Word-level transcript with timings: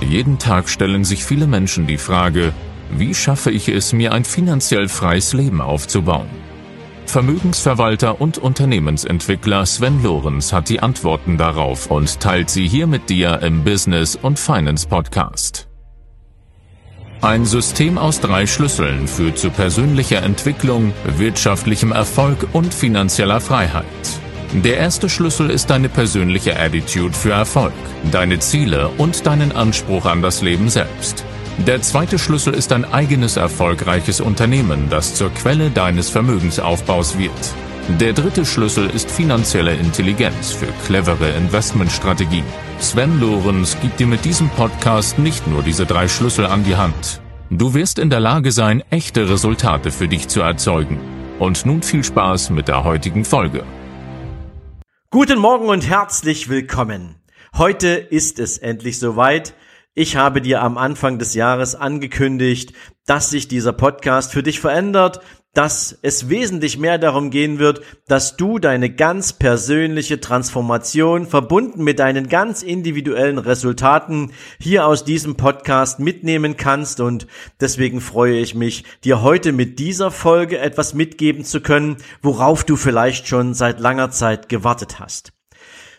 Jeden 0.00 0.38
Tag 0.38 0.68
stellen 0.68 1.04
sich 1.04 1.24
viele 1.24 1.46
Menschen 1.46 1.86
die 1.86 1.98
Frage, 1.98 2.52
wie 2.90 3.14
schaffe 3.14 3.50
ich 3.50 3.68
es, 3.68 3.92
mir 3.92 4.12
ein 4.12 4.24
finanziell 4.24 4.88
freies 4.88 5.32
Leben 5.32 5.60
aufzubauen? 5.60 6.28
Vermögensverwalter 7.06 8.20
und 8.20 8.38
Unternehmensentwickler 8.38 9.66
Sven 9.66 10.02
Lorenz 10.02 10.52
hat 10.52 10.68
die 10.68 10.80
Antworten 10.80 11.38
darauf 11.38 11.90
und 11.90 12.20
teilt 12.20 12.50
sie 12.50 12.68
hier 12.68 12.86
mit 12.86 13.10
dir 13.10 13.42
im 13.42 13.64
Business 13.64 14.16
und 14.16 14.38
Finance 14.38 14.86
Podcast. 14.86 15.66
Ein 17.20 17.44
System 17.44 17.98
aus 17.98 18.20
drei 18.20 18.46
Schlüsseln 18.46 19.06
führt 19.06 19.38
zu 19.38 19.50
persönlicher 19.50 20.22
Entwicklung, 20.22 20.92
wirtschaftlichem 21.04 21.92
Erfolg 21.92 22.46
und 22.52 22.72
finanzieller 22.72 23.40
Freiheit. 23.40 23.84
Der 24.52 24.78
erste 24.78 25.08
Schlüssel 25.08 25.48
ist 25.48 25.70
deine 25.70 25.88
persönliche 25.88 26.58
Attitude 26.58 27.12
für 27.12 27.30
Erfolg, 27.30 27.72
deine 28.10 28.40
Ziele 28.40 28.88
und 28.98 29.24
deinen 29.24 29.52
Anspruch 29.52 30.06
an 30.06 30.22
das 30.22 30.42
Leben 30.42 30.68
selbst. 30.68 31.24
Der 31.58 31.80
zweite 31.82 32.18
Schlüssel 32.18 32.54
ist 32.54 32.72
ein 32.72 32.84
eigenes 32.84 33.36
erfolgreiches 33.36 34.20
Unternehmen, 34.20 34.88
das 34.90 35.14
zur 35.14 35.30
Quelle 35.30 35.70
deines 35.70 36.10
Vermögensaufbaus 36.10 37.16
wird. 37.16 37.30
Der 38.00 38.12
dritte 38.12 38.44
Schlüssel 38.44 38.90
ist 38.90 39.08
finanzielle 39.08 39.74
Intelligenz 39.74 40.50
für 40.50 40.72
clevere 40.84 41.30
Investmentstrategien. 41.30 42.44
Sven 42.80 43.20
Lorenz 43.20 43.76
gibt 43.80 44.00
dir 44.00 44.08
mit 44.08 44.24
diesem 44.24 44.48
Podcast 44.48 45.20
nicht 45.20 45.46
nur 45.46 45.62
diese 45.62 45.86
drei 45.86 46.08
Schlüssel 46.08 46.46
an 46.46 46.64
die 46.64 46.76
Hand. 46.76 47.20
Du 47.50 47.74
wirst 47.74 48.00
in 48.00 48.10
der 48.10 48.20
Lage 48.20 48.50
sein, 48.50 48.82
echte 48.90 49.28
Resultate 49.28 49.92
für 49.92 50.08
dich 50.08 50.26
zu 50.26 50.40
erzeugen. 50.40 50.98
Und 51.38 51.66
nun 51.66 51.82
viel 51.82 52.02
Spaß 52.02 52.50
mit 52.50 52.66
der 52.66 52.82
heutigen 52.82 53.24
Folge. 53.24 53.64
Guten 55.12 55.40
Morgen 55.40 55.68
und 55.68 55.88
herzlich 55.88 56.48
willkommen. 56.48 57.16
Heute 57.58 57.88
ist 57.88 58.38
es 58.38 58.58
endlich 58.58 59.00
soweit. 59.00 59.54
Ich 59.92 60.14
habe 60.14 60.40
dir 60.40 60.62
am 60.62 60.78
Anfang 60.78 61.18
des 61.18 61.34
Jahres 61.34 61.74
angekündigt, 61.74 62.74
dass 63.06 63.28
sich 63.28 63.48
dieser 63.48 63.72
Podcast 63.72 64.30
für 64.32 64.44
dich 64.44 64.60
verändert, 64.60 65.18
dass 65.52 65.98
es 66.02 66.28
wesentlich 66.28 66.78
mehr 66.78 66.98
darum 66.98 67.30
gehen 67.30 67.58
wird, 67.58 67.80
dass 68.06 68.36
du 68.36 68.60
deine 68.60 68.88
ganz 68.88 69.32
persönliche 69.32 70.20
Transformation 70.20 71.26
verbunden 71.26 71.82
mit 71.82 71.98
deinen 71.98 72.28
ganz 72.28 72.62
individuellen 72.62 73.38
Resultaten 73.38 74.32
hier 74.60 74.86
aus 74.86 75.04
diesem 75.04 75.36
Podcast 75.36 75.98
mitnehmen 75.98 76.56
kannst 76.56 77.00
und 77.00 77.26
deswegen 77.60 78.00
freue 78.00 78.38
ich 78.38 78.54
mich, 78.54 78.84
dir 79.02 79.22
heute 79.22 79.52
mit 79.52 79.80
dieser 79.80 80.12
Folge 80.12 80.58
etwas 80.58 80.94
mitgeben 80.94 81.44
zu 81.44 81.60
können, 81.60 81.96
worauf 82.22 82.62
du 82.62 82.76
vielleicht 82.76 83.26
schon 83.26 83.52
seit 83.54 83.80
langer 83.80 84.10
Zeit 84.12 84.48
gewartet 84.48 85.00
hast. 85.00 85.32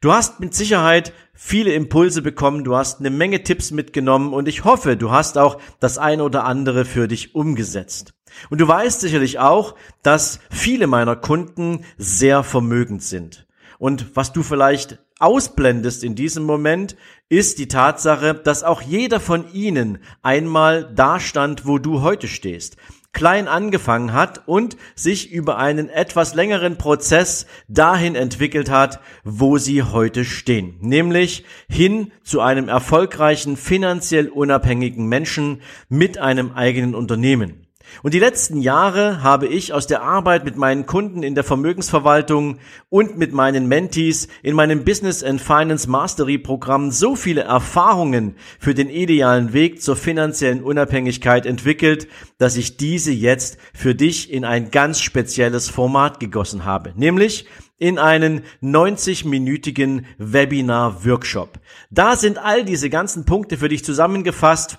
Du 0.00 0.12
hast 0.12 0.40
mit 0.40 0.54
Sicherheit 0.54 1.12
viele 1.34 1.72
Impulse 1.72 2.20
bekommen, 2.20 2.64
du 2.64 2.76
hast 2.76 2.98
eine 2.98 3.10
Menge 3.10 3.44
Tipps 3.44 3.70
mitgenommen 3.70 4.32
und 4.32 4.48
ich 4.48 4.64
hoffe, 4.64 4.96
du 4.96 5.10
hast 5.12 5.38
auch 5.38 5.58
das 5.78 5.98
ein 5.98 6.20
oder 6.20 6.44
andere 6.44 6.84
für 6.84 7.06
dich 7.06 7.34
umgesetzt. 7.34 8.15
Und 8.50 8.60
du 8.60 8.68
weißt 8.68 9.00
sicherlich 9.00 9.38
auch, 9.38 9.74
dass 10.02 10.40
viele 10.50 10.86
meiner 10.86 11.16
Kunden 11.16 11.84
sehr 11.98 12.42
vermögend 12.42 13.02
sind. 13.02 13.46
Und 13.78 14.16
was 14.16 14.32
du 14.32 14.42
vielleicht 14.42 14.98
ausblendest 15.18 16.04
in 16.04 16.14
diesem 16.14 16.44
Moment, 16.44 16.96
ist 17.28 17.58
die 17.58 17.68
Tatsache, 17.68 18.34
dass 18.34 18.62
auch 18.62 18.82
jeder 18.82 19.18
von 19.20 19.52
ihnen 19.52 19.98
einmal 20.22 20.92
da 20.94 21.18
stand, 21.20 21.66
wo 21.66 21.78
du 21.78 22.02
heute 22.02 22.28
stehst 22.28 22.76
klein 23.16 23.48
angefangen 23.48 24.12
hat 24.12 24.46
und 24.46 24.76
sich 24.94 25.32
über 25.32 25.56
einen 25.56 25.88
etwas 25.88 26.34
längeren 26.34 26.76
Prozess 26.76 27.46
dahin 27.66 28.14
entwickelt 28.14 28.70
hat, 28.70 29.00
wo 29.24 29.56
sie 29.56 29.82
heute 29.82 30.26
stehen, 30.26 30.76
nämlich 30.80 31.46
hin 31.66 32.12
zu 32.22 32.42
einem 32.42 32.68
erfolgreichen, 32.68 33.56
finanziell 33.56 34.28
unabhängigen 34.28 35.06
Menschen 35.06 35.62
mit 35.88 36.18
einem 36.18 36.52
eigenen 36.52 36.94
Unternehmen. 36.94 37.65
Und 38.02 38.14
die 38.14 38.18
letzten 38.18 38.60
Jahre 38.60 39.22
habe 39.22 39.46
ich 39.46 39.72
aus 39.72 39.86
der 39.86 40.02
Arbeit 40.02 40.44
mit 40.44 40.56
meinen 40.56 40.86
Kunden 40.86 41.22
in 41.22 41.34
der 41.34 41.44
Vermögensverwaltung 41.44 42.58
und 42.88 43.16
mit 43.16 43.32
meinen 43.32 43.66
Mentees 43.68 44.28
in 44.42 44.54
meinem 44.54 44.84
Business 44.84 45.22
and 45.22 45.40
Finance 45.40 45.88
Mastery 45.88 46.38
Programm 46.38 46.90
so 46.90 47.16
viele 47.16 47.42
Erfahrungen 47.42 48.36
für 48.58 48.74
den 48.74 48.90
idealen 48.90 49.52
Weg 49.52 49.82
zur 49.82 49.96
finanziellen 49.96 50.62
Unabhängigkeit 50.62 51.46
entwickelt, 51.46 52.08
dass 52.38 52.56
ich 52.56 52.76
diese 52.76 53.12
jetzt 53.12 53.58
für 53.74 53.94
dich 53.94 54.32
in 54.32 54.44
ein 54.44 54.70
ganz 54.70 55.00
spezielles 55.00 55.68
Format 55.68 56.20
gegossen 56.20 56.64
habe, 56.64 56.92
nämlich 56.96 57.46
in 57.78 57.98
einen 57.98 58.42
90-minütigen 58.62 60.04
Webinar-Workshop. 60.18 61.60
Da 61.90 62.16
sind 62.16 62.38
all 62.38 62.64
diese 62.64 62.88
ganzen 62.88 63.26
Punkte 63.26 63.58
für 63.58 63.68
dich 63.68 63.84
zusammengefasst 63.84 64.78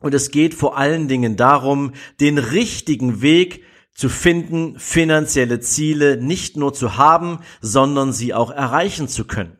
und 0.00 0.14
es 0.14 0.30
geht 0.30 0.54
vor 0.54 0.76
allen 0.76 1.08
Dingen 1.08 1.36
darum, 1.36 1.92
den 2.20 2.38
richtigen 2.38 3.20
Weg 3.20 3.64
zu 3.92 4.08
finden, 4.08 4.78
finanzielle 4.78 5.60
Ziele 5.60 6.16
nicht 6.22 6.56
nur 6.56 6.72
zu 6.72 6.96
haben, 6.96 7.40
sondern 7.60 8.12
sie 8.12 8.32
auch 8.32 8.50
erreichen 8.50 9.08
zu 9.08 9.24
können. 9.24 9.58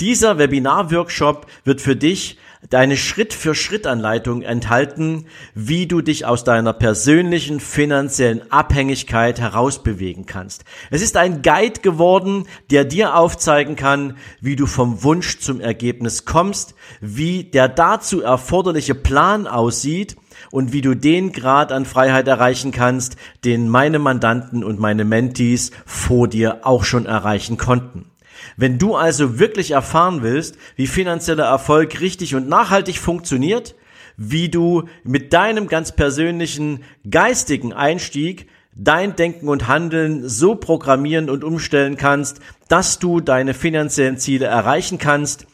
Dieser 0.00 0.38
Webinar-Workshop 0.38 1.46
wird 1.64 1.80
für 1.80 1.96
dich 1.96 2.38
deine 2.68 2.96
Schritt-für-Schritt-Anleitung 2.96 4.42
enthalten, 4.42 5.26
wie 5.54 5.86
du 5.86 6.02
dich 6.02 6.26
aus 6.26 6.44
deiner 6.44 6.72
persönlichen 6.72 7.58
finanziellen 7.58 8.52
Abhängigkeit 8.52 9.40
herausbewegen 9.40 10.26
kannst. 10.26 10.64
Es 10.90 11.00
ist 11.00 11.16
ein 11.16 11.42
Guide 11.42 11.80
geworden, 11.80 12.46
der 12.70 12.84
dir 12.84 13.16
aufzeigen 13.16 13.76
kann, 13.76 14.18
wie 14.40 14.56
du 14.56 14.66
vom 14.66 15.02
Wunsch 15.02 15.38
zum 15.38 15.60
Ergebnis 15.60 16.26
kommst, 16.26 16.74
wie 17.00 17.44
der 17.44 17.68
dazu 17.68 18.20
erforderliche 18.20 18.94
Plan 18.94 19.46
aussieht 19.46 20.16
und 20.50 20.72
wie 20.72 20.82
du 20.82 20.94
den 20.94 21.32
Grad 21.32 21.72
an 21.72 21.86
Freiheit 21.86 22.28
erreichen 22.28 22.72
kannst, 22.72 23.16
den 23.44 23.68
meine 23.68 23.98
Mandanten 23.98 24.64
und 24.64 24.78
meine 24.78 25.04
Mentees 25.04 25.70
vor 25.86 26.28
dir 26.28 26.60
auch 26.62 26.84
schon 26.84 27.06
erreichen 27.06 27.56
konnten. 27.56 28.09
Wenn 28.56 28.78
du 28.78 28.94
also 28.94 29.38
wirklich 29.38 29.72
erfahren 29.72 30.22
willst, 30.22 30.56
wie 30.76 30.86
finanzieller 30.86 31.44
Erfolg 31.44 32.00
richtig 32.00 32.34
und 32.34 32.48
nachhaltig 32.48 32.98
funktioniert, 32.98 33.74
wie 34.16 34.48
du 34.48 34.84
mit 35.02 35.32
deinem 35.32 35.66
ganz 35.66 35.92
persönlichen 35.92 36.84
geistigen 37.08 37.72
Einstieg 37.72 38.48
dein 38.74 39.16
Denken 39.16 39.48
und 39.48 39.68
Handeln 39.68 40.28
so 40.28 40.54
programmieren 40.54 41.28
und 41.28 41.44
umstellen 41.44 41.96
kannst, 41.96 42.40
dass 42.68 42.98
du 42.98 43.20
deine 43.20 43.54
finanziellen 43.54 44.18
Ziele 44.18 44.46
erreichen 44.46 44.98
kannst, 44.98 45.46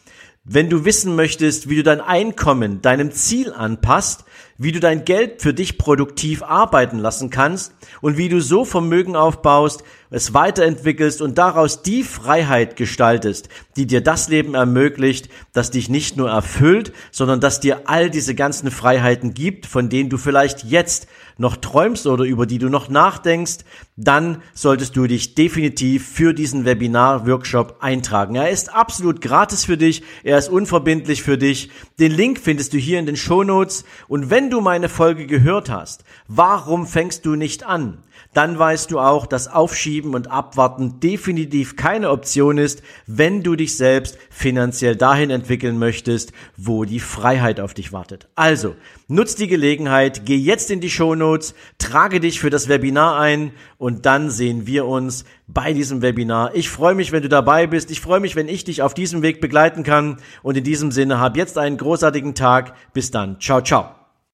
wenn 0.48 0.70
du 0.70 0.84
wissen 0.84 1.16
möchtest, 1.16 1.68
wie 1.68 1.76
du 1.76 1.82
dein 1.82 2.00
Einkommen 2.00 2.80
deinem 2.80 3.10
Ziel 3.10 3.52
anpasst, 3.52 4.24
wie 4.58 4.70
du 4.70 4.78
dein 4.78 5.04
Geld 5.04 5.42
für 5.42 5.52
dich 5.52 5.76
produktiv 5.76 6.42
arbeiten 6.42 6.98
lassen 6.98 7.30
kannst 7.30 7.74
und 8.00 8.16
wie 8.16 8.28
du 8.28 8.40
so 8.40 8.64
Vermögen 8.64 9.16
aufbaust, 9.16 9.82
es 10.10 10.34
weiterentwickelst 10.34 11.20
und 11.20 11.36
daraus 11.36 11.82
die 11.82 12.04
Freiheit 12.04 12.76
gestaltest, 12.76 13.48
die 13.76 13.86
dir 13.86 14.00
das 14.00 14.28
Leben 14.28 14.54
ermöglicht, 14.54 15.28
das 15.52 15.72
dich 15.72 15.88
nicht 15.88 16.16
nur 16.16 16.30
erfüllt, 16.30 16.92
sondern 17.10 17.40
das 17.40 17.58
dir 17.58 17.82
all 17.86 18.08
diese 18.08 18.36
ganzen 18.36 18.70
Freiheiten 18.70 19.34
gibt, 19.34 19.66
von 19.66 19.88
denen 19.88 20.10
du 20.10 20.16
vielleicht 20.16 20.62
jetzt 20.62 21.08
noch 21.38 21.56
träumst 21.56 22.06
oder 22.06 22.24
über 22.24 22.46
die 22.46 22.58
du 22.58 22.68
noch 22.68 22.88
nachdenkst, 22.88 23.58
dann 23.96 24.42
solltest 24.54 24.96
du 24.96 25.06
dich 25.06 25.34
definitiv 25.34 26.06
für 26.06 26.32
diesen 26.32 26.64
Webinar-Workshop 26.64 27.76
eintragen. 27.80 28.36
Er 28.36 28.50
ist 28.50 28.72
absolut 28.72 29.20
gratis 29.20 29.64
für 29.64 29.76
dich, 29.76 30.02
er 30.22 30.38
ist 30.38 30.48
unverbindlich 30.48 31.22
für 31.22 31.38
dich. 31.38 31.70
Den 31.98 32.12
Link 32.12 32.38
findest 32.38 32.72
du 32.72 32.78
hier 32.78 32.98
in 32.98 33.06
den 33.06 33.16
Show 33.16 33.44
Notes. 33.44 33.84
Und 34.08 34.30
wenn 34.30 34.50
du 34.50 34.60
meine 34.60 34.88
Folge 34.88 35.26
gehört 35.26 35.70
hast, 35.70 36.04
warum 36.28 36.86
fängst 36.86 37.26
du 37.26 37.36
nicht 37.36 37.64
an? 37.64 37.98
Dann 38.34 38.58
weißt 38.58 38.90
du 38.90 38.98
auch, 38.98 39.26
dass 39.26 39.48
Aufschieben 39.48 40.14
und 40.14 40.30
Abwarten 40.30 41.00
definitiv 41.00 41.76
keine 41.76 42.10
Option 42.10 42.58
ist, 42.58 42.82
wenn 43.06 43.42
du 43.42 43.56
dich 43.56 43.76
selbst 43.76 44.18
finanziell 44.30 44.96
dahin 44.96 45.30
entwickeln 45.30 45.78
möchtest, 45.78 46.32
wo 46.56 46.84
die 46.84 47.00
Freiheit 47.00 47.60
auf 47.60 47.74
dich 47.74 47.92
wartet. 47.92 48.28
Also, 48.34 48.76
nutz 49.08 49.36
die 49.36 49.48
Gelegenheit, 49.48 50.26
geh 50.26 50.36
jetzt 50.36 50.70
in 50.70 50.80
die 50.80 50.90
Show 50.90 51.14
Notes, 51.14 51.54
trage 51.78 52.20
dich 52.20 52.40
für 52.40 52.50
das 52.50 52.68
Webinar 52.68 53.18
ein 53.18 53.52
und 53.78 54.06
dann 54.06 54.30
sehen 54.30 54.66
wir 54.66 54.86
uns 54.86 55.24
bei 55.48 55.72
diesem 55.72 56.02
Webinar. 56.02 56.54
Ich 56.54 56.68
freue 56.68 56.94
mich, 56.94 57.12
wenn 57.12 57.22
du 57.22 57.28
dabei 57.28 57.66
bist. 57.66 57.90
Ich 57.90 58.00
freue 58.00 58.20
mich, 58.20 58.36
wenn 58.36 58.48
ich 58.48 58.64
dich 58.64 58.82
auf 58.82 58.94
diesem 58.94 59.22
Weg 59.22 59.40
begleiten 59.40 59.82
kann. 59.82 60.18
Und 60.42 60.56
in 60.56 60.64
diesem 60.64 60.90
Sinne, 60.90 61.20
hab 61.20 61.36
jetzt 61.36 61.58
einen 61.58 61.76
großartigen 61.76 62.34
Tag. 62.34 62.74
Bis 62.92 63.10
dann. 63.10 63.40
Ciao, 63.40 63.60
ciao. 63.60 63.95